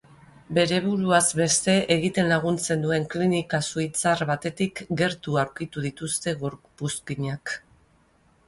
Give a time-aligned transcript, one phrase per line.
[0.57, 7.59] Bere buruaz beste egiten laguntzen duen klinika suitzar batetik gertu aurkitu dituzte gorpuzkinak.